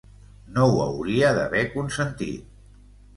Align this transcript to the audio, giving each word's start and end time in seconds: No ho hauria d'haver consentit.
No 0.53 0.69
ho 0.69 0.79
hauria 0.85 1.29
d'haver 1.39 1.61
consentit. 1.73 2.49